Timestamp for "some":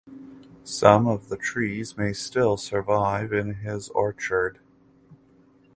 0.63-1.05